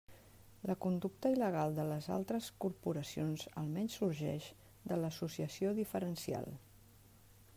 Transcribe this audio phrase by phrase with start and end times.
[0.69, 4.47] La conducta il·legal de les altres corporacions almenys sorgeix
[4.93, 6.53] de l'associació diferencial.